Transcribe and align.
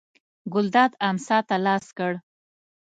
ګلداد 0.53 0.91
امسا 1.07 1.37
ته 1.47 1.55
لاس 1.65 1.85
کړ. 1.97 2.13